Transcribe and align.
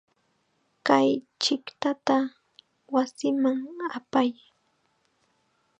Kay 0.87 1.09
chiqtata 1.41 2.17
wasiman 2.93 3.59
apay. 3.97 4.29